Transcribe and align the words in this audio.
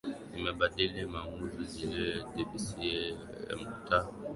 Nimebadili 0.35 1.05
maamuzi 1.05 1.65
Julliealijibu 1.75 2.55
Daisy 2.57 3.13
kwa 3.47 3.57
mkaato 3.57 4.15